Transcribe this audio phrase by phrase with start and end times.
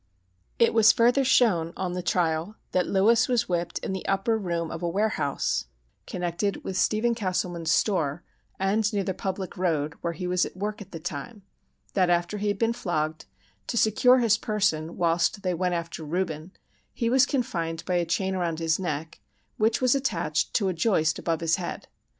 [0.57, 4.71] "It was further shown, on the trial, that Lewis was whipped in the upper room
[4.71, 5.65] of a warehouse,
[6.07, 8.23] connected with Stephen Castleman's store,
[8.59, 11.43] and near the public road, where he was at work at the time;
[11.93, 13.25] that after he had been flogged,
[13.67, 16.53] to secure his person, whilst they went after Reuben,
[16.91, 19.19] he was confined by a chain around his neck,
[19.57, 21.87] which was attached to a joist above his head.